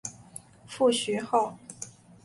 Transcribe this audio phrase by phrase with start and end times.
[0.65, 1.53] 父徐灏。